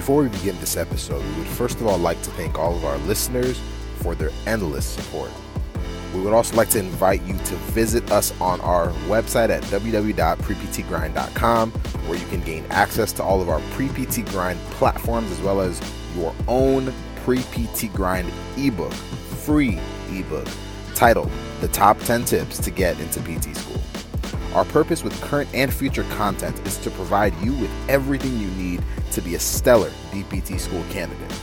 [0.00, 2.86] Before we begin this episode, we would first of all like to thank all of
[2.86, 3.60] our listeners
[3.96, 5.30] for their endless support.
[6.14, 11.72] We would also like to invite you to visit us on our website at www.preptgrind.com,
[11.72, 15.78] where you can gain access to all of our pre-PT grind platforms as well as
[16.16, 19.78] your own pre-PT grind ebook, free
[20.10, 20.48] ebook,
[20.94, 21.30] titled
[21.60, 23.82] The Top 10 Tips to Get into PT School.
[24.54, 28.82] Our purpose with current and future content is to provide you with everything you need
[29.12, 31.40] to be a stellar DPT school candidate.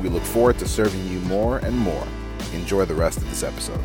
[0.00, 2.04] We look forward to serving you more and more.
[2.52, 3.78] Enjoy the rest of this episode.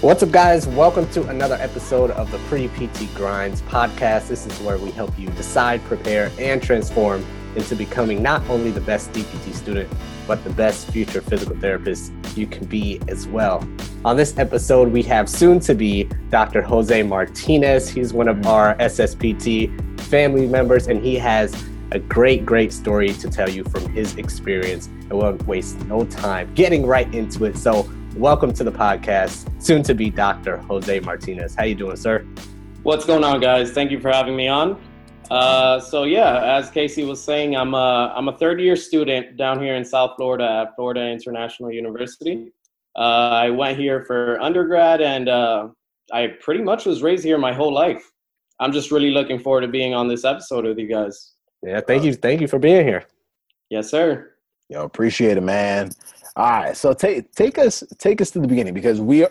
[0.00, 0.68] What's up, guys?
[0.68, 4.28] Welcome to another episode of the Pre PT Grinds podcast.
[4.28, 8.80] This is where we help you decide, prepare, and transform into becoming not only the
[8.80, 9.90] best DPT student,
[10.26, 13.66] but the best future physical therapist you can be as well.
[14.04, 16.62] On this episode, we have soon to be Dr.
[16.62, 17.88] Jose Martinez.
[17.88, 23.30] He's one of our SSPT family members, and he has a great, great story to
[23.30, 24.86] tell you from his experience.
[24.86, 27.56] And we'll waste no time getting right into it.
[27.56, 30.58] So, welcome to the podcast, soon to be Dr.
[30.58, 31.54] Jose Martinez.
[31.54, 32.26] How you doing, sir?
[32.82, 33.72] What's going on, guys?
[33.72, 34.80] Thank you for having me on.
[35.30, 39.60] Uh, so yeah, as Casey was saying, I'm a I'm a third year student down
[39.60, 42.52] here in South Florida at Florida International University.
[42.96, 45.68] Uh, I went here for undergrad, and uh,
[46.12, 48.10] I pretty much was raised here my whole life.
[48.60, 51.32] I'm just really looking forward to being on this episode with you guys.
[51.62, 53.04] Yeah, thank you, thank you for being here.
[53.68, 54.32] Yes, sir.
[54.68, 55.90] Yo, appreciate it, man.
[56.38, 59.28] All right, so take take us take us to the beginning because we, uh,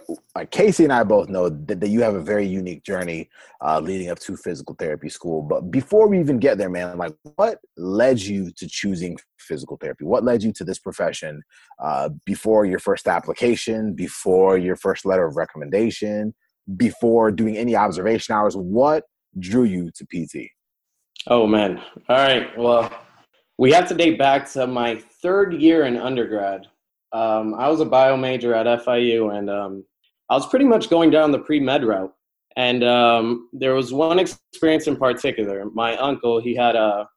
[0.49, 3.29] Casey and I both know that, that you have a very unique journey
[3.63, 5.43] uh, leading up to physical therapy school.
[5.43, 10.03] But before we even get there, man, like what led you to choosing physical therapy?
[10.03, 11.43] What led you to this profession
[11.79, 16.33] uh, before your first application, before your first letter of recommendation,
[16.75, 18.57] before doing any observation hours?
[18.57, 19.03] What
[19.37, 20.49] drew you to PT?
[21.27, 21.77] Oh man!
[22.09, 22.91] All right, well,
[23.59, 26.65] we have to date back to my third year in undergrad
[27.15, 29.85] um, I was a bio major at FIU, and um,
[30.29, 32.13] I was pretty much going down the pre med route.
[32.57, 35.65] And um, there was one experience in particular.
[35.73, 37.07] My uncle, he had a,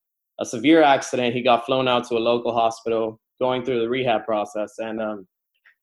[0.41, 1.35] a severe accident.
[1.35, 5.27] He got flown out to a local hospital, going through the rehab process, and um,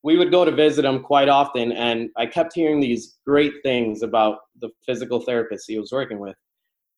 [0.04, 1.72] we would go to visit him quite often.
[1.74, 6.36] And I kept hearing these great things about the physical therapist he was working with.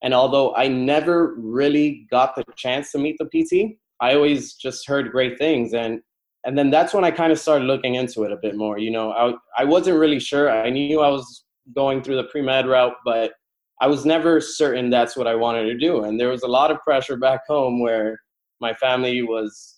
[0.02, 4.86] And although I never really got the chance to meet the PT, I always just
[4.86, 5.74] heard great things.
[5.74, 6.00] And
[6.44, 8.78] and then that's when I kind of started looking into it a bit more.
[8.78, 10.50] You know, I I wasn't really sure.
[10.50, 11.44] I knew I was
[11.74, 13.32] going through the pre med route, but
[13.80, 16.04] I was never certain that's what I wanted to do.
[16.04, 18.18] And there was a lot of pressure back home where
[18.60, 19.76] my family was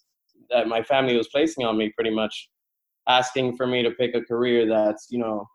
[0.50, 2.48] that my family was placing on me pretty much
[3.08, 5.46] asking for me to pick a career that's you know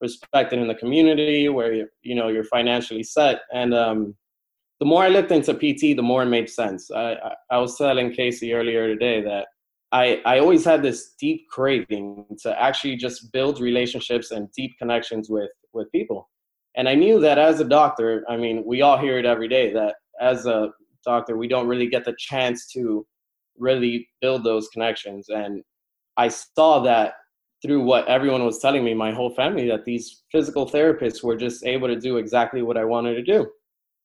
[0.00, 4.14] respected in the community where you you know you're financially set and um,
[4.82, 6.90] the more I looked into PT, the more it made sense.
[6.90, 9.46] I, I, I was telling Casey earlier today that
[9.92, 15.28] I, I always had this deep craving to actually just build relationships and deep connections
[15.28, 16.30] with, with people.
[16.76, 19.70] And I knew that as a doctor, I mean, we all hear it every day
[19.74, 20.70] that as a
[21.04, 23.06] doctor, we don't really get the chance to
[23.58, 25.28] really build those connections.
[25.28, 25.62] And
[26.16, 27.14] I saw that
[27.60, 31.66] through what everyone was telling me, my whole family, that these physical therapists were just
[31.66, 33.46] able to do exactly what I wanted to do.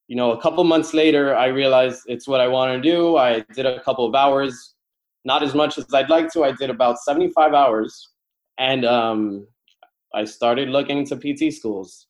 [0.10, 3.18] You know, a couple months later, I realized it's what I want to do.
[3.18, 4.76] I did a couple of hours
[5.28, 6.46] not as much as I'd like to.
[6.46, 8.14] I did about 75 hours,
[8.58, 9.46] and um,
[10.16, 12.08] I started looking into PT schools.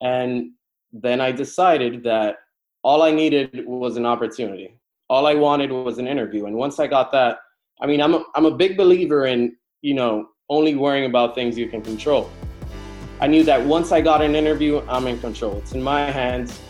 [0.00, 0.50] And
[0.92, 2.36] then I decided that
[2.82, 4.76] all I needed was an opportunity.
[5.08, 6.46] All I wanted was an interview.
[6.46, 7.38] And once I got that,
[7.80, 11.56] I mean, I'm a, I'm a big believer in, you know, only worrying about things
[11.56, 12.28] you can control.
[13.20, 15.58] I knew that once I got an interview, I'm in control.
[15.58, 16.60] It's in my hands.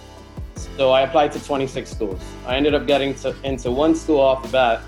[0.77, 2.23] So I applied to 26 schools.
[2.47, 4.83] I ended up getting to, into one school off the bat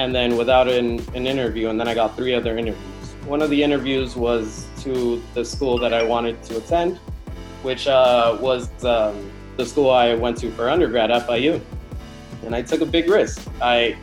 [0.00, 3.06] and then without an, an interview, and then I got three other interviews.
[3.26, 6.96] One of the interviews was to the school that I wanted to attend,
[7.62, 11.60] which uh, was um, the school I went to for undergrad, FIU.
[12.46, 13.46] And I took a big risk.
[13.60, 13.94] I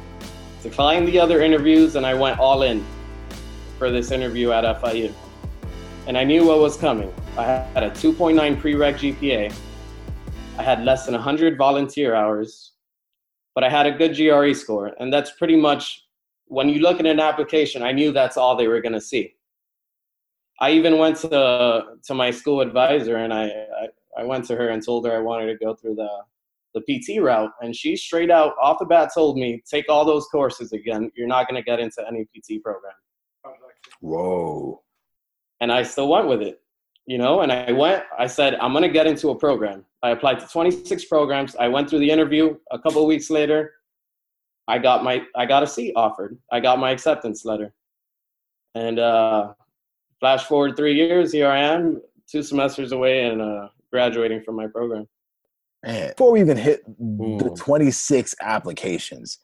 [0.62, 2.86] declined the other interviews and I went all in
[3.80, 5.12] for this interview at FIU.
[6.06, 7.12] And I knew what was coming.
[7.40, 9.52] I had a 2.9 prereq GPA.
[10.60, 12.74] I had less than 100 volunteer hours
[13.58, 14.92] but I had a good GRE score.
[15.00, 16.06] And that's pretty much
[16.46, 19.34] when you look at an application, I knew that's all they were going to see.
[20.60, 21.30] I even went to
[22.04, 23.88] to my school advisor and I, I,
[24.20, 26.12] I went to her and told her I wanted to go through the
[26.76, 30.28] the PT route, and she straight out off the bat told me, "Take all those
[30.28, 31.10] courses again.
[31.16, 32.94] You're not going to get into any PT program."
[34.02, 34.84] Whoa!
[35.62, 36.62] And I still went with it,
[37.08, 37.42] you know.
[37.42, 38.04] And I went.
[38.18, 41.56] I said, "I'm going to get into a program." I applied to 26 programs.
[41.56, 43.74] I went through the interview a couple of weeks later.
[44.68, 46.38] I got my I got a seat offered.
[46.52, 47.74] I got my acceptance letter.
[48.76, 49.54] And uh,
[50.20, 54.68] flash forward three years, here I am, two semesters away and uh, graduating from my
[54.68, 55.08] program.
[55.84, 59.40] Man, before we even hit the 26 applications,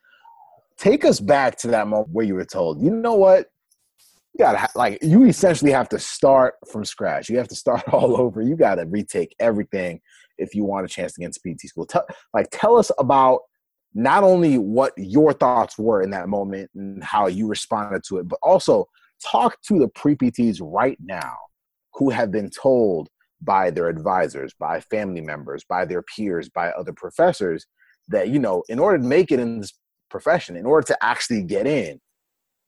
[0.77, 3.47] take us back to that moment where you were told, you know what?
[4.33, 7.29] You gotta like you essentially have to start from scratch.
[7.29, 8.41] You have to start all over.
[8.41, 10.01] You got to retake everything
[10.37, 11.85] if you want a chance into PT school.
[11.85, 13.41] Tell, like, tell us about
[13.93, 18.27] not only what your thoughts were in that moment and how you responded to it,
[18.27, 18.87] but also
[19.23, 21.35] talk to the pre PTs right now
[21.93, 23.09] who have been told
[23.41, 27.65] by their advisors, by family members, by their peers, by other professors
[28.07, 29.73] that, you know, in order to make it in this
[30.09, 31.99] profession, in order to actually get in,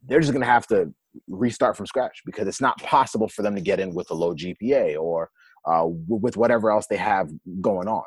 [0.03, 0.93] they're just to have to
[1.27, 4.33] restart from scratch because it's not possible for them to get in with a low
[4.33, 5.29] GPA or
[5.65, 7.29] uh, with whatever else they have
[7.61, 8.03] going on.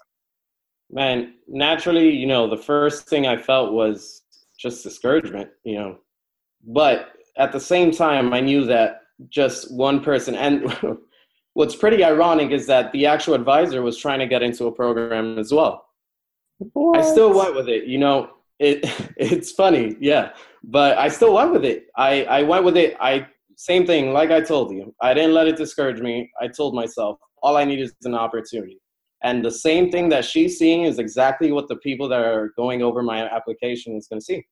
[0.91, 4.23] Man, naturally, you know, the first thing I felt was
[4.59, 5.99] just discouragement, you know,
[6.67, 10.77] but at the same time, I knew that just one person, and
[11.55, 15.39] what's pretty ironic is that the actual advisor was trying to get into a program
[15.39, 15.85] as well.
[16.59, 16.99] What?
[16.99, 18.31] I still went with it, you know.
[18.59, 18.81] It
[19.17, 20.33] it's funny, yeah,
[20.65, 21.87] but I still went with it.
[21.97, 22.97] I I went with it.
[23.01, 23.27] I
[23.57, 24.95] same thing, like I told you.
[25.01, 26.31] I didn't let it discourage me.
[26.41, 28.81] I told myself all I need is an opportunity.
[29.25, 32.83] And the same thing that she's seeing is exactly what the people that are going
[32.83, 34.47] over my application is going to see.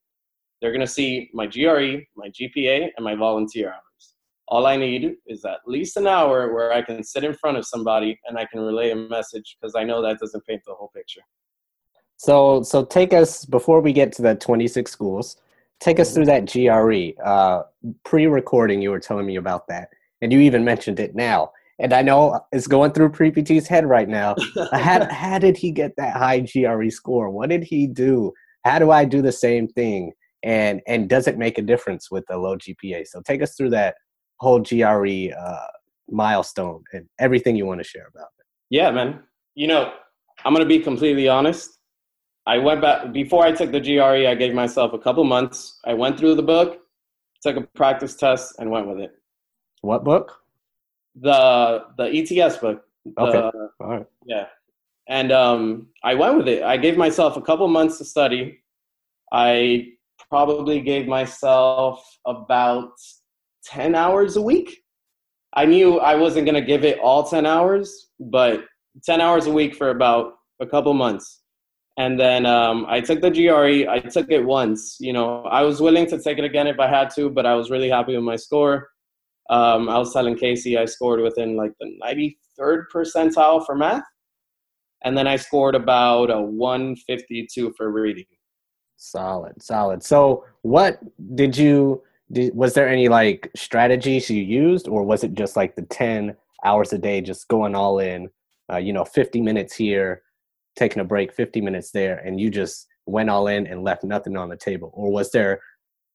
[0.61, 4.15] They're going to see my GRE, my GPA, and my volunteer hours.
[4.49, 7.65] All I need is at least an hour where I can sit in front of
[7.65, 10.91] somebody and I can relay a message because I know that doesn't paint the whole
[10.95, 11.21] picture.
[12.17, 15.37] So, so take us before we get to the 26 schools.
[15.79, 17.21] Take us through that GRE.
[17.23, 17.63] Uh,
[18.03, 19.89] pre-recording, you were telling me about that,
[20.21, 21.51] and you even mentioned it now.
[21.79, 24.35] And I know it's going through Pre PT's head right now.
[24.73, 27.29] how, how did he get that high GRE score?
[27.29, 28.33] What did he do?
[28.65, 30.13] How do I do the same thing?
[30.43, 33.07] and and does it make a difference with a low GPA?
[33.07, 33.95] So take us through that
[34.39, 35.67] whole GRE uh,
[36.09, 38.45] milestone and everything you want to share about it.
[38.69, 39.23] Yeah, man.
[39.55, 39.93] You know,
[40.45, 41.76] I'm gonna be completely honest.
[42.47, 44.25] I went back before I took the GRE.
[44.25, 45.79] I gave myself a couple months.
[45.83, 46.79] I went through the book,
[47.41, 49.11] took a practice test, and went with it.
[49.81, 50.39] What book?
[51.19, 52.85] The the ETS book.
[53.05, 53.57] The, okay.
[53.81, 54.05] All right.
[54.25, 54.45] Yeah,
[55.09, 56.63] and um, I went with it.
[56.63, 58.59] I gave myself a couple months to study.
[59.33, 59.89] I
[60.29, 62.91] probably gave myself about
[63.65, 64.83] 10 hours a week.
[65.53, 68.65] I knew I wasn't going to give it all 10 hours, but
[69.03, 71.41] 10 hours a week for about a couple months.
[71.97, 73.89] And then um, I took the GRE.
[73.89, 74.97] I took it once.
[74.99, 77.55] You know, I was willing to take it again if I had to, but I
[77.55, 78.89] was really happy with my score.
[79.49, 84.03] Um, I was telling Casey I scored within like the 93rd percentile for math.
[85.03, 88.25] And then I scored about a 152 for reading.
[88.97, 90.03] Solid, solid.
[90.03, 90.99] So, what
[91.35, 92.03] did you?
[92.31, 96.35] Did, was there any like strategies you used, or was it just like the ten
[96.65, 98.29] hours a day, just going all in?
[98.73, 100.23] Uh, you know, fifty minutes here,
[100.77, 104.37] taking a break, fifty minutes there, and you just went all in and left nothing
[104.37, 105.59] on the table, or was there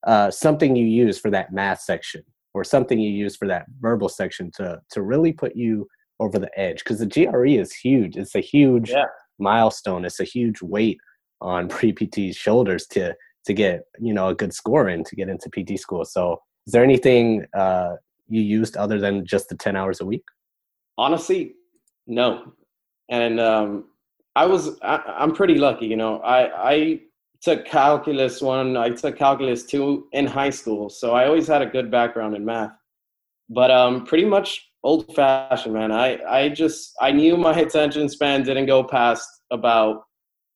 [0.07, 2.23] uh, something you used for that math section,
[2.53, 5.87] or something you used for that verbal section to to really put you
[6.19, 6.79] over the edge?
[6.79, 8.17] Because the GRE is huge.
[8.17, 9.05] It's a huge yeah.
[9.39, 10.05] milestone.
[10.05, 10.97] It's a huge weight
[11.41, 13.13] on pre-PT's shoulders to
[13.45, 16.05] to get you know a good score in to get into PT school.
[16.05, 17.95] So, is there anything uh,
[18.27, 20.23] you used other than just the ten hours a week?
[20.97, 21.53] Honestly,
[22.07, 22.53] no.
[23.09, 23.85] And um,
[24.35, 26.19] I was I, am pretty lucky, you know.
[26.19, 26.99] I I
[27.41, 31.67] took calculus one, I took calculus two in high school, so I always had a
[31.67, 32.71] good background in math.
[33.49, 35.91] But um, pretty much old fashioned, man.
[35.91, 40.03] I I just I knew my attention span didn't go past about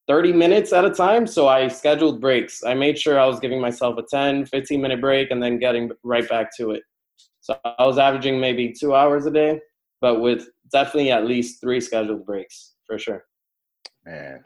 [0.08, 1.28] 30 minutes at a time.
[1.28, 2.64] So I scheduled breaks.
[2.64, 5.92] I made sure I was giving myself a 10, 15 minute break and then getting
[6.04, 6.84] right back to it.
[7.42, 9.60] So I was averaging maybe two hours a day,
[10.02, 13.27] but with definitely at least three scheduled breaks for sure.
[14.08, 14.44] Man,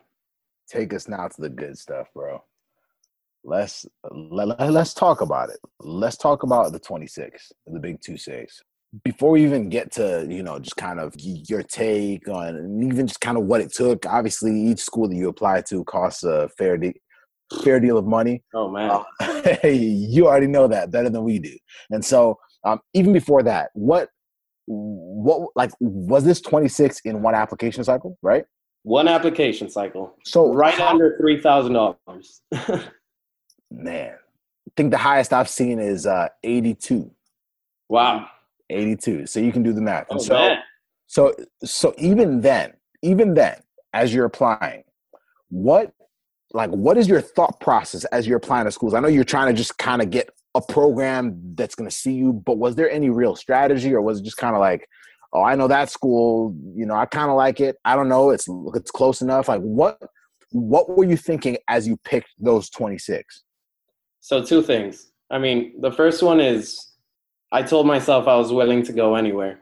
[0.68, 2.44] take us now to the good stuff, bro.
[3.44, 5.60] Let's let, let's talk about it.
[5.80, 8.62] Let's talk about the 26, the big two six
[9.04, 13.08] before we even get to you know just kind of your take on and even
[13.08, 16.50] just kind of what it took obviously each school that you apply to costs a
[16.58, 17.00] fair de-
[17.64, 18.44] fair deal of money.
[18.54, 19.04] Oh man.
[19.20, 21.56] Uh, you already know that better than we do.
[21.90, 24.10] And so um, even before that what
[24.68, 28.46] what like was this 26 in one application cycle right
[28.84, 31.96] one application cycle so right how, under $3000
[33.72, 37.12] man i think the highest i've seen is uh 82
[37.90, 38.28] wow
[38.72, 39.28] 82.
[39.28, 40.10] So you can do the math.
[40.10, 40.58] And oh, so, man.
[41.08, 43.62] so, so even then, even then,
[43.94, 44.84] as you're applying,
[45.50, 45.94] what
[46.54, 48.94] like what is your thought process as you're applying to schools?
[48.94, 52.14] I know you're trying to just kind of get a program that's going to see
[52.14, 54.88] you, but was there any real strategy, or was it just kind of like,
[55.34, 57.78] oh, I know that school, you know, I kind of like it.
[57.86, 59.48] I don't know, it's it's close enough.
[59.48, 59.98] Like what
[60.52, 63.44] what were you thinking as you picked those 26?
[64.20, 65.12] So two things.
[65.30, 66.92] I mean, the first one is
[67.52, 69.60] I told myself I was willing to go anywhere.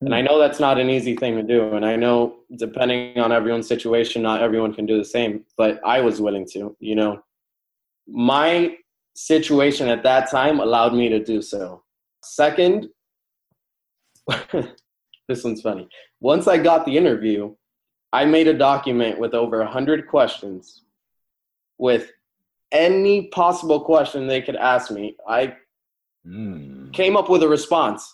[0.00, 0.26] And I hmm.
[0.26, 1.74] know that's not an easy thing to do.
[1.74, 6.00] And I know depending on everyone's situation, not everyone can do the same, but I
[6.00, 7.22] was willing to, you know.
[8.08, 8.76] My
[9.14, 11.82] situation at that time allowed me to do so.
[12.22, 12.88] Second,
[15.30, 15.88] this one's funny.
[16.20, 17.54] Once I got the interview,
[18.12, 20.82] I made a document with over 100 questions
[21.78, 22.10] with
[22.72, 25.16] any possible question they could ask me.
[25.28, 25.54] I
[26.26, 26.92] mm.
[26.92, 28.12] came up with a response,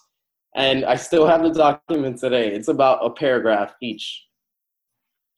[0.54, 2.54] and I still have the document today.
[2.54, 4.26] It's about a paragraph each.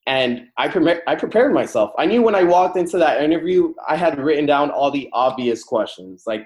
[0.09, 1.93] And I, pre- I prepared myself.
[1.97, 5.63] I knew when I walked into that interview, I had written down all the obvious
[5.63, 6.25] questions.
[6.27, 6.45] Like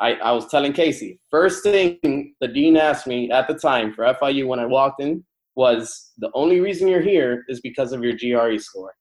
[0.00, 4.04] I, I was telling Casey, first thing the dean asked me at the time for
[4.04, 5.24] FIU when I walked in
[5.56, 8.94] was the only reason you're here is because of your GRE score.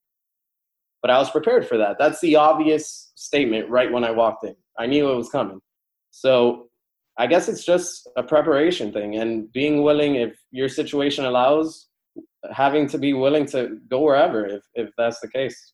[1.01, 1.98] But I was prepared for that.
[1.98, 4.56] That's the obvious statement right when I walked in.
[4.77, 5.62] I knew it was coming.
[6.12, 6.68] So
[7.18, 11.88] I guess it's just a preparation thing and being willing, if your situation allows,
[12.51, 15.74] having to be willing to go wherever if, if that's the case.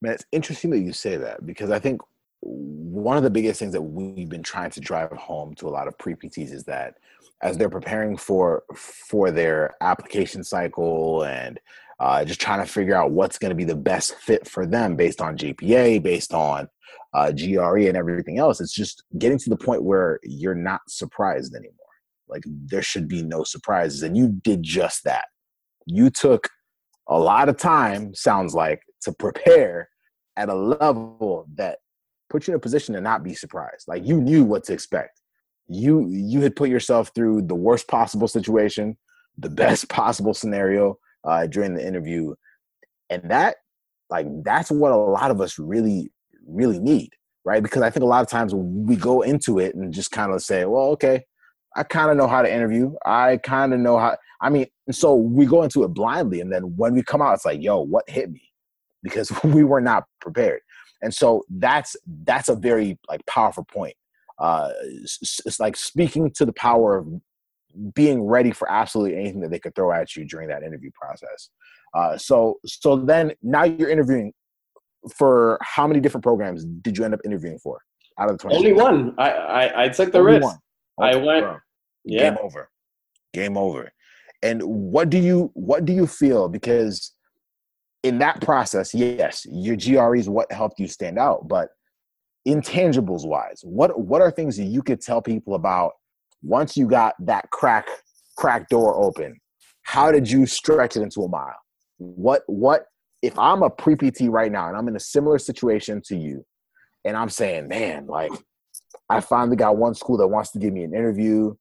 [0.00, 2.00] Man, it's interesting that you say that because I think
[2.42, 5.86] one of the biggest things that we've been trying to drive home to a lot
[5.86, 6.94] of pre-PTs is that
[7.42, 11.60] as they're preparing for for their application cycle and
[12.00, 14.96] uh, just trying to figure out what's going to be the best fit for them
[14.96, 16.68] based on GPA, based on
[17.14, 18.60] uh, GRE, and everything else.
[18.60, 21.76] It's just getting to the point where you're not surprised anymore.
[22.28, 25.26] Like there should be no surprises, and you did just that.
[25.86, 26.48] You took
[27.08, 29.88] a lot of time, sounds like, to prepare
[30.36, 31.78] at a level that
[32.32, 33.86] put you in a position to not be surprised.
[33.86, 35.22] Like you knew what to expect
[35.68, 38.96] you you had put yourself through the worst possible situation,
[39.38, 42.34] the best possible scenario uh, during the interview,
[43.10, 43.56] and that
[44.10, 46.10] like that's what a lot of us really
[46.46, 47.10] really need,
[47.44, 47.62] right?
[47.62, 50.42] Because I think a lot of times we go into it and just kind of
[50.42, 51.24] say, well, okay,
[51.76, 52.94] I kind of know how to interview.
[53.06, 54.16] I kind of know how.
[54.40, 57.44] I mean, so we go into it blindly, and then when we come out, it's
[57.46, 58.42] like, yo, what hit me?
[59.02, 60.60] Because we were not prepared,
[61.02, 63.94] and so that's that's a very like powerful point
[64.42, 67.06] uh, it's, it's like speaking to the power of
[67.94, 71.50] being ready for absolutely anything that they could throw at you during that interview process.
[71.94, 74.32] Uh, so so then now you're interviewing
[75.14, 77.80] for how many different programs did you end up interviewing for
[78.18, 78.56] out of the 20?
[78.56, 79.14] Only one.
[79.16, 80.56] I I, I took the Only risk.
[81.00, 81.46] I went.
[82.04, 82.30] Yeah.
[82.30, 82.70] Game over.
[83.32, 83.92] Game over.
[84.42, 87.12] And what do you what do you feel because
[88.02, 91.68] in that process, yes, your GRE is what helped you stand out, but
[92.46, 95.92] intangibles wise what what are things that you could tell people about
[96.42, 97.86] once you got that crack
[98.36, 99.38] crack door open?
[99.82, 101.54] How did you stretch it into a mile?
[101.98, 102.86] What what
[103.22, 106.44] if i'm a pre-pt right now and i'm in a similar situation to you
[107.04, 108.32] and i'm saying man like
[109.08, 111.54] i finally got one school that wants to give me an interview.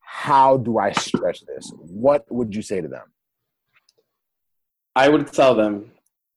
[0.00, 1.72] How do i stretch this?
[1.76, 3.04] What would you say to them
[5.04, 5.90] i would tell them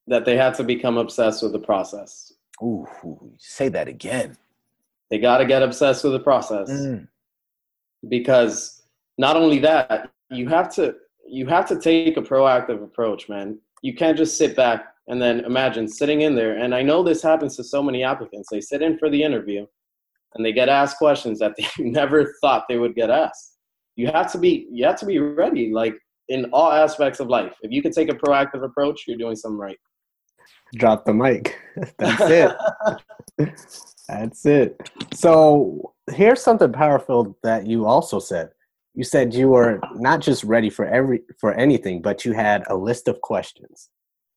[0.08, 2.88] that they have to become obsessed with the process Ooh,
[3.38, 4.38] say that again.
[5.10, 7.08] They got to get obsessed with the process mm.
[8.08, 8.84] because
[9.18, 10.96] not only that, you have to
[11.28, 13.58] you have to take a proactive approach, man.
[13.82, 16.58] You can't just sit back and then imagine sitting in there.
[16.58, 18.50] And I know this happens to so many applicants.
[18.52, 19.66] They sit in for the interview
[20.36, 23.58] and they get asked questions that they never thought they would get asked.
[23.96, 25.96] You have to be you have to be ready, like
[26.32, 27.54] in all aspects of life.
[27.62, 29.78] If you can take a proactive approach, you're doing something right
[30.76, 31.58] drop the mic.
[31.98, 32.22] That's
[33.38, 33.54] it.
[34.08, 34.90] That's it.
[35.14, 38.50] So here's something powerful that you also said.
[38.94, 42.76] You said you were not just ready for every for anything, but you had a
[42.76, 43.90] list of questions,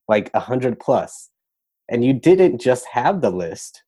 [0.07, 1.29] like a hundred plus,
[1.89, 3.83] and you didn't just have the list,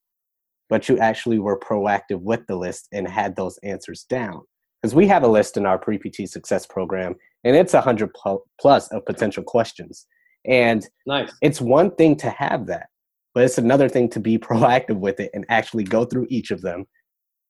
[0.70, 4.42] but you actually were proactive with the list and had those answers down.
[4.82, 8.12] Because we have a list in our pre-PT success program, and it's a hundred
[8.60, 10.08] plus of potential questions
[10.48, 11.32] and nice.
[11.42, 12.88] it's one thing to have that,
[13.34, 16.62] but it's another thing to be proactive with it and actually go through each of
[16.62, 16.86] them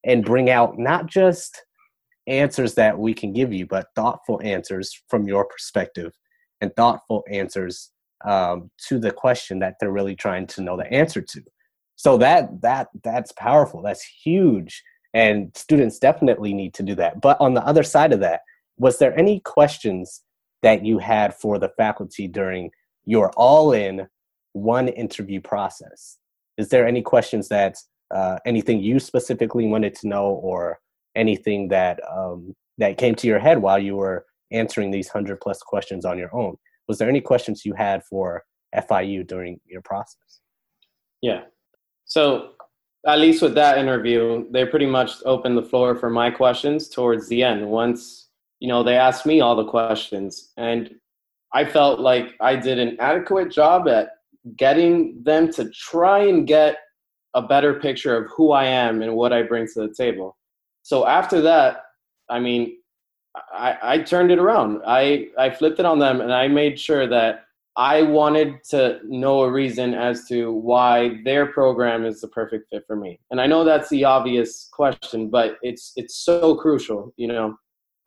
[0.03, 1.63] and bring out not just
[2.25, 6.11] answers that we can give you, but thoughtful answers from your perspective
[6.59, 7.91] and thoughtful answers
[8.25, 11.41] um, to the question that they're really trying to know the answer to.
[11.95, 13.81] So that that that's powerful.
[13.81, 17.21] That's huge, and students definitely need to do that.
[17.21, 18.41] But on the other side of that,
[18.77, 20.21] was there any questions
[20.63, 22.71] that you had for the faculty during
[23.05, 24.07] your all in
[24.53, 26.17] one interview process.
[26.57, 27.77] Is there any questions that
[28.13, 30.79] uh, anything you specifically wanted to know, or
[31.15, 35.59] anything that um, that came to your head while you were answering these hundred plus
[35.61, 36.55] questions on your own?
[36.87, 38.43] Was there any questions you had for
[38.75, 40.41] FIU during your process?
[41.21, 41.41] Yeah.
[42.05, 42.51] So
[43.05, 47.27] at least with that interview, they pretty much opened the floor for my questions towards
[47.27, 47.67] the end.
[47.67, 48.26] Once
[48.59, 50.95] you know, they asked me all the questions, and
[51.53, 54.09] I felt like I did an adequate job at
[54.57, 56.77] getting them to try and get
[57.33, 60.37] a better picture of who I am and what I bring to the table.
[60.83, 61.83] So after that,
[62.29, 62.77] I mean,
[63.53, 64.81] I, I turned it around.
[64.85, 67.45] I, I flipped it on them and I made sure that
[67.75, 72.83] I wanted to know a reason as to why their program is the perfect fit
[72.87, 73.19] for me.
[73.29, 77.55] And I know that's the obvious question, but it's it's so crucial, you know.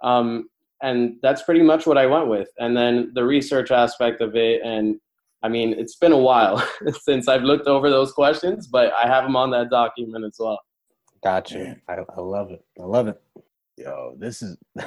[0.02, 0.48] Um,
[0.82, 2.48] and that's pretty much what I went with.
[2.58, 4.98] And then the research aspect of it, and
[5.42, 6.66] I mean, it's been a while
[7.02, 10.60] since I've looked over those questions, but I have them on that document as well.
[11.22, 11.76] Gotcha.
[11.88, 12.64] I, I love it.
[12.80, 13.20] I love it.
[13.76, 14.56] Yo, this is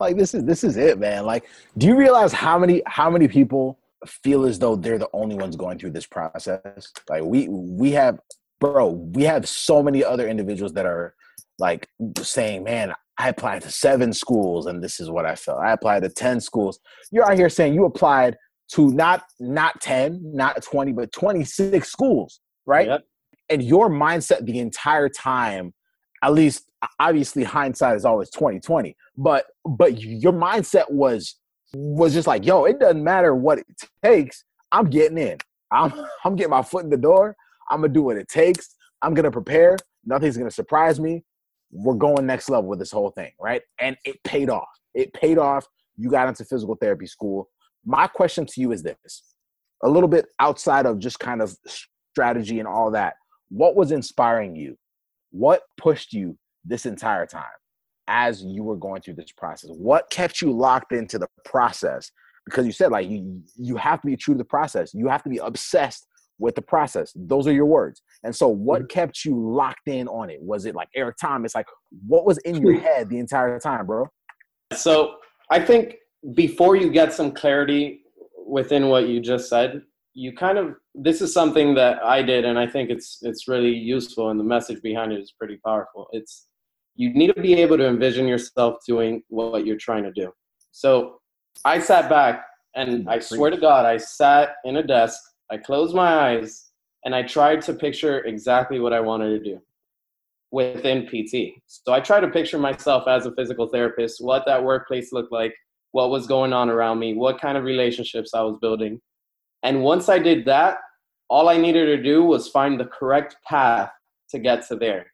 [0.00, 1.24] like this is this is it, man.
[1.24, 5.36] Like, do you realize how many how many people feel as though they're the only
[5.36, 6.92] ones going through this process?
[7.08, 8.20] Like we we have
[8.60, 11.14] bro, we have so many other individuals that are
[11.58, 11.88] like
[12.20, 15.60] saying, Man, I applied to seven schools and this is what I felt.
[15.60, 16.80] I applied to 10 schools.
[17.10, 18.36] You're out here saying you applied
[18.72, 22.86] to not not 10, not 20, but 26 schools, right?
[22.88, 23.04] Yep.
[23.48, 25.72] And your mindset the entire time,
[26.22, 26.68] at least
[26.98, 31.36] obviously hindsight is always 2020, but but your mindset was
[31.74, 33.66] was just like, yo, it doesn't matter what it
[34.04, 34.44] takes.
[34.72, 35.38] I'm getting in.
[35.70, 35.92] I'm
[36.24, 37.36] I'm getting my foot in the door.
[37.70, 38.74] I'm gonna do what it takes.
[39.00, 39.76] I'm gonna prepare.
[40.04, 41.22] Nothing's gonna surprise me
[41.76, 43.62] we're going next level with this whole thing, right?
[43.80, 44.68] And it paid off.
[44.94, 45.66] It paid off.
[45.96, 47.48] You got into physical therapy school.
[47.84, 49.22] My question to you is this
[49.82, 51.56] a little bit outside of just kind of
[52.12, 53.14] strategy and all that.
[53.50, 54.76] What was inspiring you?
[55.30, 57.44] What pushed you this entire time
[58.08, 59.70] as you were going through this process?
[59.70, 62.10] What kept you locked into the process?
[62.46, 64.94] Because you said like you you have to be true to the process.
[64.94, 66.06] You have to be obsessed
[66.38, 67.12] with the process.
[67.14, 68.02] Those are your words.
[68.26, 68.88] And so, what mm-hmm.
[68.88, 70.42] kept you locked in on it?
[70.42, 71.54] Was it like Eric Thomas?
[71.54, 71.66] Like,
[72.06, 74.06] what was in your head the entire time, bro?
[74.72, 75.16] So,
[75.50, 75.94] I think
[76.34, 78.02] before you get some clarity
[78.46, 82.58] within what you just said, you kind of this is something that I did, and
[82.58, 86.08] I think it's it's really useful, and the message behind it is pretty powerful.
[86.12, 86.48] It's
[86.96, 90.32] you need to be able to envision yourself doing what you're trying to do.
[90.72, 91.20] So,
[91.64, 95.94] I sat back, and I swear to God, I sat in a desk I closed
[95.94, 96.65] my eyes
[97.06, 99.62] and I tried to picture exactly what I wanted to do
[100.50, 101.54] within PT.
[101.66, 105.54] So I tried to picture myself as a physical therapist, what that workplace looked like,
[105.92, 109.00] what was going on around me, what kind of relationships I was building.
[109.62, 110.78] And once I did that,
[111.30, 113.90] all I needed to do was find the correct path
[114.30, 115.06] to get to there.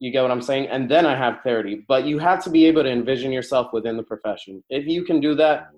[0.00, 0.68] You get what I'm saying?
[0.68, 1.86] And then I have clarity.
[1.88, 4.62] But you have to be able to envision yourself within the profession.
[4.68, 5.68] If you can do that,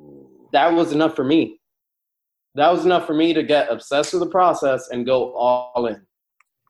[0.52, 1.60] that was enough for me
[2.56, 6.00] that was enough for me to get obsessed with the process and go all in.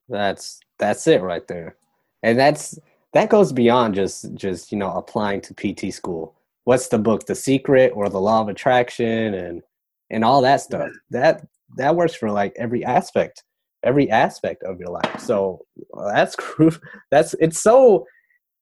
[0.09, 1.77] That's that's it right there.
[2.23, 2.79] And that's
[3.13, 6.35] that goes beyond just just, you know, applying to PT school.
[6.65, 7.27] What's the book?
[7.27, 9.63] The Secret or the Law of Attraction and
[10.11, 10.91] and all that stuff.
[11.11, 11.47] That
[11.77, 13.45] that works for like every aspect,
[13.85, 15.21] every aspect of your life.
[15.21, 15.65] So
[16.13, 16.37] that's
[17.11, 18.07] that's it's so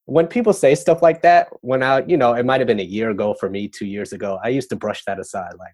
[0.06, 2.84] when people say stuff like that, when I, you know, it might have been a
[2.84, 5.54] year ago for me, two years ago, I used to brush that aside.
[5.58, 5.72] Like,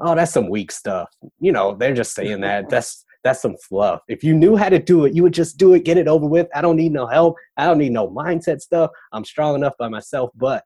[0.00, 1.08] oh, that's some weak stuff.
[1.40, 2.68] You know, they're just saying that.
[2.70, 4.02] That's that's some fluff.
[4.06, 6.26] If you knew how to do it, you would just do it, get it over
[6.26, 6.46] with.
[6.54, 7.36] I don't need no help.
[7.56, 8.90] I don't need no mindset stuff.
[9.12, 10.30] I'm strong enough by myself.
[10.34, 10.64] But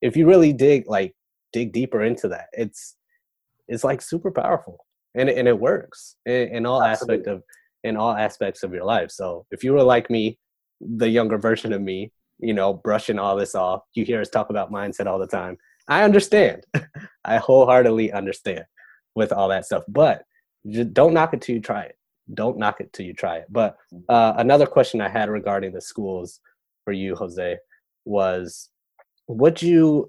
[0.00, 1.14] if you really dig like
[1.52, 2.96] dig deeper into that, it's
[3.68, 7.42] it's like super powerful and and it works in, in all aspect of
[7.82, 9.10] in all aspects of your life.
[9.10, 10.38] So if you were like me,
[10.80, 14.50] the younger version of me, you know, brushing all this off, you hear us talk
[14.50, 15.56] about mindset all the time.
[15.90, 16.64] I understand.
[17.24, 18.64] I wholeheartedly understand
[19.14, 19.82] with all that stuff.
[19.88, 20.22] But
[20.92, 21.96] don't knock it till you try it.
[22.32, 23.46] Don't knock it till you try it.
[23.50, 23.76] But
[24.08, 26.40] uh, another question I had regarding the schools
[26.84, 27.58] for you, Jose,
[28.04, 28.70] was
[29.26, 30.08] would you,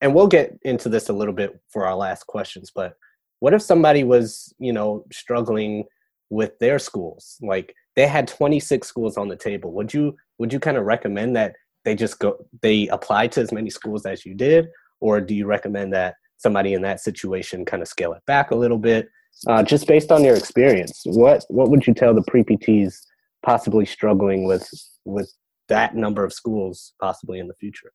[0.00, 2.94] and we'll get into this a little bit for our last questions, but
[3.40, 5.84] what if somebody was, you know, struggling
[6.30, 7.36] with their schools?
[7.42, 9.72] Like they had 26 schools on the table.
[9.72, 13.52] Would you, would you kind of recommend that they just go, they apply to as
[13.52, 14.68] many schools as you did?
[15.02, 18.54] Or do you recommend that somebody in that situation kind of scale it back a
[18.54, 19.08] little bit?
[19.46, 23.00] Uh, just based on your experience what what would you tell the pre-pts
[23.44, 24.68] possibly struggling with
[25.06, 25.32] with
[25.68, 27.92] that number of schools possibly in the future?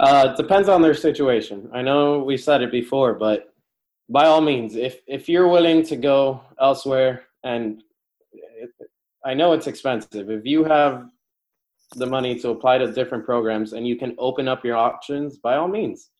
[0.00, 1.70] Uh, it depends on their situation.
[1.72, 3.54] I know we said it before but
[4.08, 7.82] by all means, if if you're willing to go elsewhere, and
[8.32, 8.70] it,
[9.24, 11.08] I know it's expensive, if you have
[11.96, 15.56] the money to apply to different programs and you can open up your options, by
[15.56, 16.10] all means,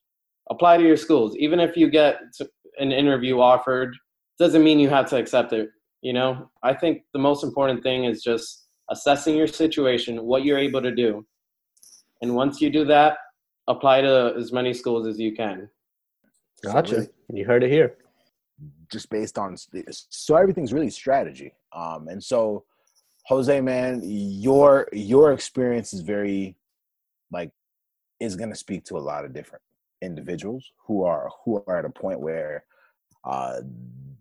[0.51, 1.37] apply to your schools.
[1.37, 2.21] Even if you get
[2.79, 3.95] an interview offered,
[4.39, 5.69] doesn't mean you have to accept it.
[6.03, 10.59] You know, I think the most important thing is just assessing your situation, what you're
[10.59, 11.27] able to do.
[12.21, 13.17] And once you do that,
[13.69, 15.69] apply to as many schools as you can.
[16.63, 17.09] Gotcha.
[17.33, 17.97] You heard it here.
[18.91, 19.57] Just based on
[19.91, 21.55] so everything's really strategy.
[21.73, 22.65] Um, and so
[23.27, 26.57] Jose, man, your your experience is very
[27.31, 27.51] like
[28.21, 29.63] is going to speak to a lot of different
[30.03, 32.65] individuals who are who are at a point where
[33.25, 33.61] uh,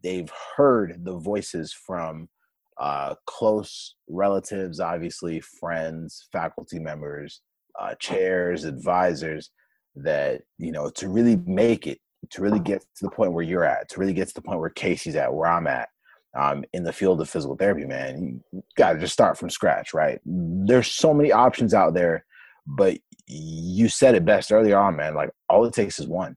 [0.02, 2.30] they've heard the voices from
[2.78, 7.42] uh, close relatives, obviously friends, faculty members,
[7.80, 9.52] uh, chairs, advisors,
[9.96, 12.00] that you know to really make it,
[12.32, 14.60] to really get to the point where you're at, to really get to the point
[14.60, 15.90] where Casey's at, where I'm at,
[16.36, 19.94] um, in the field of physical therapy, man, you got to just start from scratch,
[19.94, 20.20] right?
[20.26, 22.26] There's so many options out there,
[22.66, 25.16] but you said it best earlier on, man.
[25.16, 26.36] Like all it takes is one.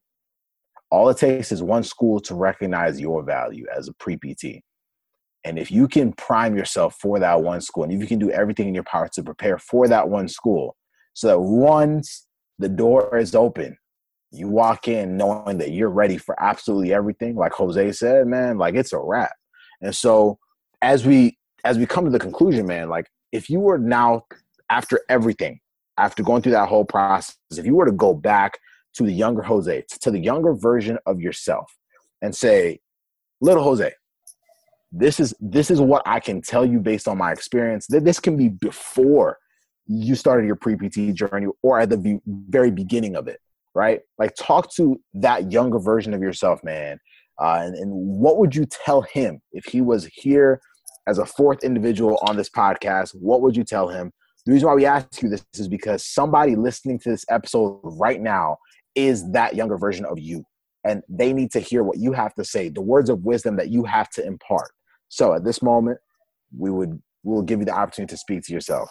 [0.91, 4.63] All it takes is one school to recognize your value as a pre PT.
[5.45, 8.31] And if you can prime yourself for that one school, and if you can do
[8.31, 10.77] everything in your power to prepare for that one school,
[11.15, 12.27] so that once
[12.59, 13.77] the door is open,
[14.33, 17.37] you walk in knowing that you're ready for absolutely everything.
[17.37, 19.33] Like Jose said, man, like it's a wrap.
[19.81, 20.39] And so
[20.83, 24.25] as we as we come to the conclusion, man, like if you were now
[24.71, 25.61] after everything,
[25.99, 28.59] after going through that whole process, if you were to go back
[28.95, 31.71] to the younger Jose, to the younger version of yourself,
[32.23, 32.81] and say,
[33.41, 33.93] little Jose,
[34.93, 37.87] this is this is what I can tell you based on my experience.
[37.89, 39.39] That this can be before
[39.87, 43.41] you started your pre-PT journey or at the very beginning of it,
[43.75, 44.01] right?
[44.19, 46.99] Like talk to that younger version of yourself, man,
[47.41, 50.61] uh, and, and what would you tell him if he was here
[51.07, 53.11] as a fourth individual on this podcast?
[53.15, 54.13] What would you tell him?
[54.45, 58.21] The reason why we ask you this is because somebody listening to this episode right
[58.21, 58.57] now
[58.95, 60.45] is that younger version of you.
[60.85, 63.71] And they need to hear what you have to say, the words of wisdom that
[63.71, 64.71] you have to impart.
[65.09, 65.99] So at this moment,
[66.57, 68.89] we would we will give you the opportunity to speak to yourself.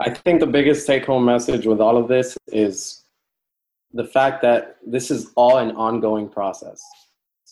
[0.00, 3.04] I think the biggest take home message with all of this is
[3.92, 6.82] the fact that this is all an ongoing process.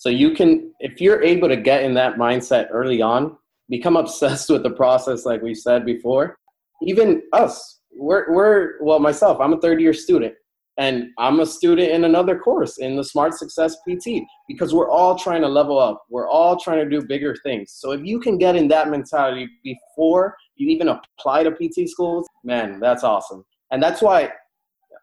[0.00, 3.36] So you can, if you're able to get in that mindset early on,
[3.68, 6.38] become obsessed with the process, like we said before.
[6.82, 10.32] Even us, we're, we're well, myself, I'm a third year student,
[10.78, 15.18] and I'm a student in another course in the Smart Success PT because we're all
[15.18, 16.02] trying to level up.
[16.08, 17.72] We're all trying to do bigger things.
[17.74, 22.26] So if you can get in that mentality before you even apply to PT schools,
[22.42, 23.44] man, that's awesome.
[23.70, 24.32] And that's why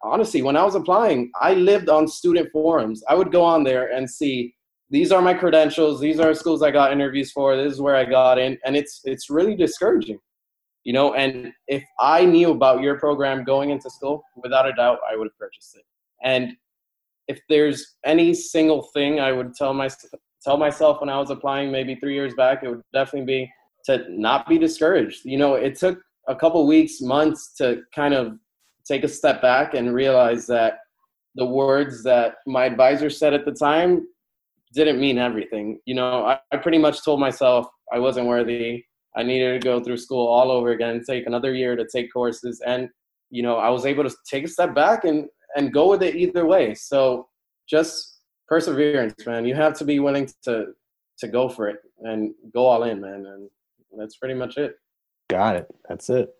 [0.02, 3.04] honestly, when I was applying, I lived on student forums.
[3.08, 4.54] I would go on there and see
[4.90, 8.04] these are my credentials these are schools i got interviews for this is where i
[8.04, 10.18] got in and it's it's really discouraging
[10.84, 14.98] you know and if i knew about your program going into school without a doubt
[15.10, 15.84] i would have purchased it.
[16.24, 16.52] And
[17.28, 19.88] if there's any single thing i would tell my
[20.42, 23.52] tell myself when i was applying maybe three years back it would definitely be
[23.88, 25.24] to not be discouraged.
[25.24, 28.38] You know it took a couple weeks months to kind of
[28.86, 30.80] take a step back and realize that
[31.34, 34.06] the words that my advisor said at the time
[34.74, 35.80] didn't mean everything.
[35.84, 38.84] You know, I, I pretty much told myself I wasn't worthy.
[39.16, 42.60] I needed to go through school all over again, take another year to take courses,
[42.66, 42.88] and
[43.30, 45.26] you know, I was able to take a step back and
[45.56, 46.74] and go with it either way.
[46.74, 47.28] So
[47.68, 49.44] just perseverance, man.
[49.44, 50.66] You have to be willing to
[51.18, 53.26] to go for it and go all in, man.
[53.26, 53.50] And
[53.98, 54.76] that's pretty much it.
[55.28, 55.66] Got it.
[55.88, 56.30] That's it.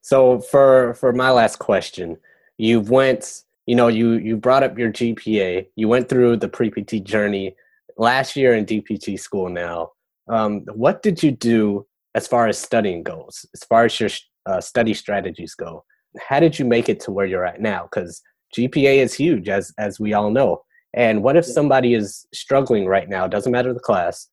[0.00, 2.16] So for for my last question,
[2.58, 7.04] you've went you know you you brought up your gpa you went through the pre-pt
[7.04, 7.54] journey
[7.96, 9.92] last year in dpt school now.
[10.28, 14.10] Um, what did you do as far as studying goes as far as your
[14.46, 15.84] uh, study strategies go?
[16.18, 17.88] How did you make it to where you're at now?
[17.90, 18.22] Because
[18.56, 20.62] gpa is huge as as we all know.
[20.94, 24.28] And what if somebody is struggling right now doesn't matter the class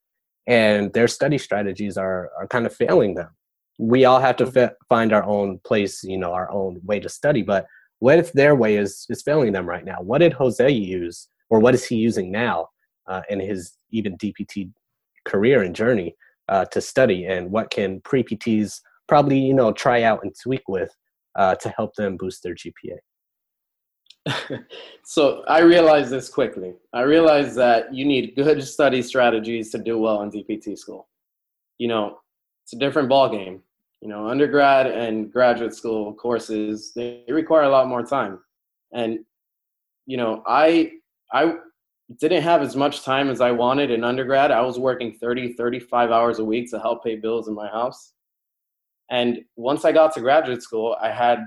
[0.47, 3.29] and their study strategies are are kind of failing them?
[3.79, 4.73] We all have to mm-hmm.
[4.89, 7.67] find our own place you know our own way to study but
[8.03, 9.99] what if their way is is failing them right now?
[10.01, 12.67] What did jose use or what is he using now
[13.07, 14.69] uh, in his even dpt
[15.23, 16.13] career and journey
[16.49, 17.25] uh, to study?
[17.27, 20.91] And what can pre-pts probably you know try out and tweak with
[21.39, 22.97] uh, to help them boost their gpa
[25.05, 26.73] so i realized this quickly.
[26.93, 31.07] I realized that you need good study strategies to do well in dpt school.
[31.77, 32.17] You know
[32.63, 33.61] it's a different ball game
[34.03, 38.37] you know undergrad and graduate school courses they require a lot more time
[38.93, 39.19] and
[40.05, 40.91] you know i
[41.31, 41.53] i
[42.19, 44.51] didn't have as much time as I wanted in undergrad.
[44.51, 48.13] I was working 30, 35 hours a week to help pay bills in my house.
[49.09, 51.39] And once I got to graduate school, I had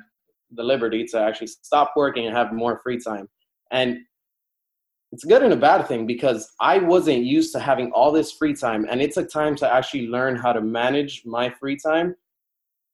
[0.51, 3.29] the liberty to actually stop working and have more free time.
[3.71, 3.99] And
[5.13, 8.33] it's a good and a bad thing because I wasn't used to having all this
[8.33, 8.87] free time.
[8.89, 12.17] And it took time to actually learn how to manage my free time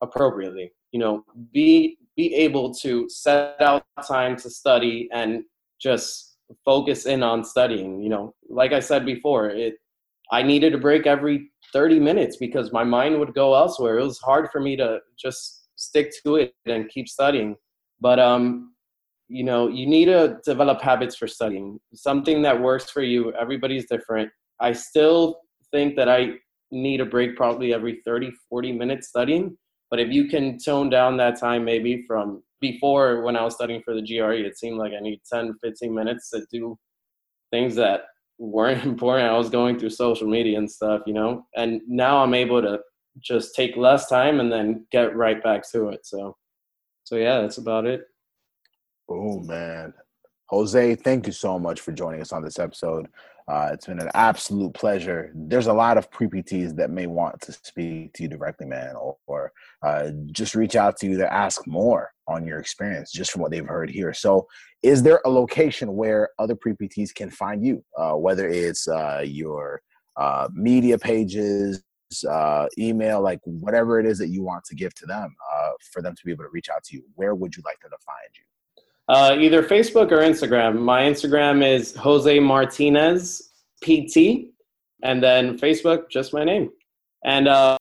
[0.03, 0.73] appropriately.
[0.93, 5.45] You know, be be able to set out time to study and
[5.81, 8.03] just focus in on studying.
[8.03, 9.75] You know, like I said before, it
[10.31, 13.99] I needed a break every 30 minutes because my mind would go elsewhere.
[13.99, 17.57] It was hard for me to just stick to it and keep studying.
[18.01, 18.75] But um,
[19.29, 21.81] you know, you need to develop habits for studying.
[21.95, 23.33] Something that works for you.
[23.33, 24.31] Everybody's different.
[24.61, 26.35] I still think that I
[26.71, 29.57] need a break probably every 30, 40 minutes studying.
[29.93, 33.83] But if you can tone down that time maybe from before when I was studying
[33.83, 36.79] for the GRE, it seemed like I need 10, 15 minutes to do
[37.51, 38.05] things that
[38.39, 39.29] weren't important.
[39.29, 42.81] I was going through social media and stuff, you know, and now I'm able to
[43.19, 46.07] just take less time and then get right back to it.
[46.07, 46.39] So,
[47.05, 48.05] so yeah, that's about it.
[49.11, 49.93] Oh man,
[50.47, 53.09] Jose, thank you so much for joining us on this episode.
[53.49, 55.33] Uh, it's been an absolute pleasure.
[55.35, 58.95] There's a lot of pre PTs that may want to speak to you directly, man,
[58.95, 59.53] or, or
[59.83, 63.51] uh, just reach out to you to ask more on your experience just from what
[63.51, 64.13] they've heard here.
[64.15, 64.47] So,
[64.83, 69.23] is there a location where other pre PTs can find you, uh, whether it's uh,
[69.25, 69.83] your
[70.17, 71.83] uh, media pages,
[72.29, 75.35] uh, email, like whatever it is that you want to give to them
[75.93, 77.03] for them to be able to reach out to you?
[77.17, 78.45] Where would you like them to find you?
[79.13, 80.79] Uh, either Facebook or Instagram.
[80.79, 83.51] My Instagram is Jose Martinez
[83.83, 84.49] PT,
[85.03, 86.71] and then Facebook, just my name.
[87.23, 87.77] And uh,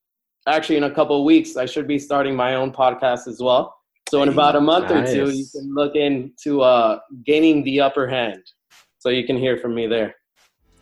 [0.46, 3.74] actually, in a couple of weeks, I should be starting my own podcast as well.
[4.10, 5.08] So in about a month nice.
[5.08, 8.42] or two, you can look into uh, gaining the upper hand.
[8.98, 10.14] So you can hear from me there.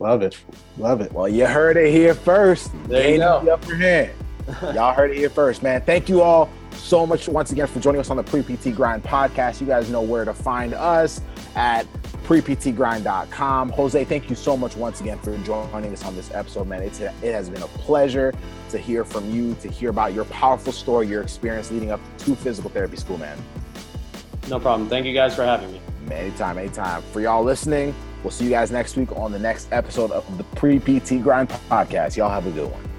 [0.01, 0.37] Love it,
[0.79, 1.13] love it.
[1.13, 2.73] Well, you heard it here first.
[2.89, 3.45] There gaining you go.
[3.45, 4.11] The upper hand.
[4.75, 5.81] Y'all heard it here first, man.
[5.83, 9.03] Thank you all so much once again for joining us on the Pre PT Grind
[9.03, 9.61] podcast.
[9.61, 11.21] You guys know where to find us
[11.55, 11.87] at
[12.25, 13.71] preptgrind.com.
[13.71, 16.83] Jose, thank you so much once again for joining us on this episode, man.
[16.83, 18.33] It's a, it has been a pleasure
[18.71, 22.37] to hear from you, to hear about your powerful story, your experience leading up to
[22.37, 23.37] physical therapy school, man.
[24.49, 24.89] No problem.
[24.89, 25.81] Thank you guys for having me.
[26.11, 27.03] Anytime, anytime.
[27.13, 30.45] For y'all listening, we'll see you guys next week on the next episode of the
[30.45, 32.17] Pre PT Grind podcast.
[32.17, 32.90] Y'all have a good one.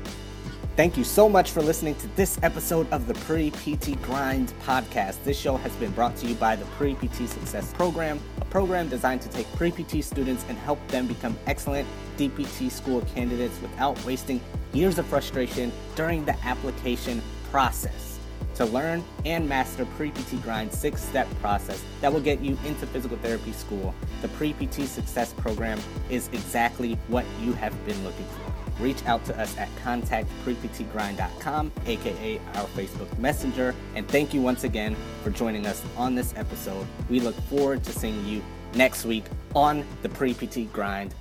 [0.77, 5.21] Thank you so much for listening to this episode of the Pre PT Grind podcast.
[5.25, 8.87] This show has been brought to you by the Pre PT Success Program, a program
[8.87, 14.01] designed to take pre PT students and help them become excellent DPT school candidates without
[14.05, 14.39] wasting
[14.71, 18.17] years of frustration during the application process.
[18.55, 22.87] To learn and master Pre PT Grind six step process that will get you into
[22.87, 28.25] physical therapy school, the Pre PT Success Program is exactly what you have been looking
[28.27, 28.50] for
[28.81, 33.75] reach out to us at contactpreptgrind.com, aka our Facebook Messenger.
[33.95, 36.87] And thank you once again for joining us on this episode.
[37.09, 41.13] We look forward to seeing you next week on the Pre PT Grind